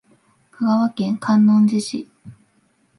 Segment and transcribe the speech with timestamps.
[0.49, 2.09] 香川県観音寺市